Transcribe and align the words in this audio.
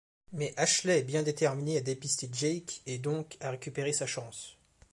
Mais 0.33 0.51
Ashley 0.57 0.97
est 0.97 1.03
bien 1.03 1.21
déterminée 1.21 1.77
à 1.77 1.81
dépister 1.81 2.27
Jake 2.33 2.81
et 2.87 2.97
donc 2.97 3.37
à 3.39 3.51
récupérer 3.51 3.93
sa 3.93 4.07
chance. 4.07 4.57